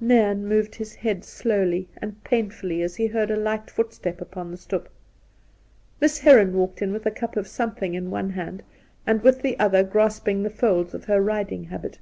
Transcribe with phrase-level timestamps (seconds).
[0.00, 4.56] Nairn moved his head slowly and painfully as he heard a light footstep upon the
[4.56, 4.88] stoep.
[6.00, 8.62] Miss Heron walked in with a cup of something in one hand,
[9.06, 11.98] and with the other grasping the folds of her riding habit.